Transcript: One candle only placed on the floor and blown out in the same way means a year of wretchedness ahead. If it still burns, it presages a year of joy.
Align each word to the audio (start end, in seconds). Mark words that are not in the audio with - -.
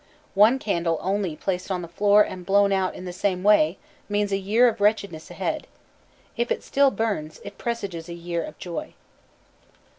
One 0.33 0.57
candle 0.57 0.97
only 0.99 1.35
placed 1.35 1.69
on 1.69 1.83
the 1.83 1.87
floor 1.87 2.23
and 2.23 2.43
blown 2.43 2.71
out 2.71 2.95
in 2.95 3.05
the 3.05 3.13
same 3.13 3.43
way 3.43 3.77
means 4.09 4.31
a 4.31 4.37
year 4.37 4.67
of 4.67 4.81
wretchedness 4.81 5.29
ahead. 5.29 5.67
If 6.35 6.51
it 6.51 6.63
still 6.63 6.89
burns, 6.89 7.39
it 7.43 7.59
presages 7.59 8.09
a 8.09 8.13
year 8.15 8.43
of 8.43 8.57
joy. 8.57 8.95